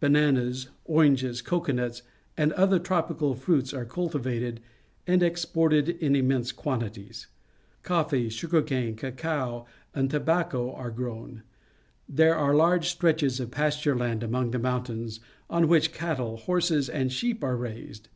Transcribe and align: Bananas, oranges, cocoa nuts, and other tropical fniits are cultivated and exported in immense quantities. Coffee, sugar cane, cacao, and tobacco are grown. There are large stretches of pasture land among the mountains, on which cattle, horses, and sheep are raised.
Bananas, 0.00 0.68
oranges, 0.86 1.42
cocoa 1.42 1.72
nuts, 1.74 2.00
and 2.38 2.54
other 2.54 2.78
tropical 2.78 3.34
fniits 3.34 3.76
are 3.76 3.84
cultivated 3.84 4.60
and 5.06 5.22
exported 5.22 5.90
in 5.90 6.16
immense 6.16 6.52
quantities. 6.52 7.26
Coffee, 7.82 8.30
sugar 8.30 8.62
cane, 8.62 8.96
cacao, 8.96 9.66
and 9.94 10.08
tobacco 10.08 10.72
are 10.72 10.90
grown. 10.90 11.42
There 12.08 12.34
are 12.34 12.54
large 12.54 12.88
stretches 12.88 13.38
of 13.40 13.50
pasture 13.50 13.94
land 13.94 14.22
among 14.22 14.52
the 14.52 14.58
mountains, 14.58 15.20
on 15.50 15.68
which 15.68 15.92
cattle, 15.92 16.38
horses, 16.38 16.88
and 16.88 17.12
sheep 17.12 17.44
are 17.44 17.54
raised. 17.54 18.08